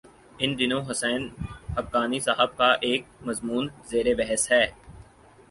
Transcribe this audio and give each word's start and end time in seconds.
ان 0.41 0.49
دنوں 0.59 0.81
حسین 0.89 1.21
حقانی 1.77 2.19
صاحب 2.19 2.57
کا 2.57 2.69
ایک 2.87 3.01
مضمون 3.25 3.67
زیر 3.89 4.07
بحث 4.17 4.51
ہے۔ 4.51 4.65